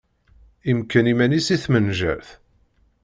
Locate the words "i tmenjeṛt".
1.55-2.29